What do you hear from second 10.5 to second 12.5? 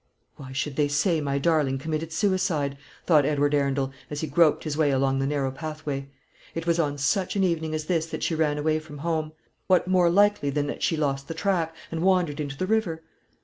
that she lost the track, and wandered